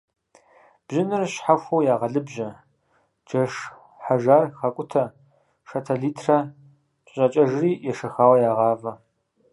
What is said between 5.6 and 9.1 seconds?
шатэ литрэ кӀэщӀакӀэжри ешэхауэ ягъавэ.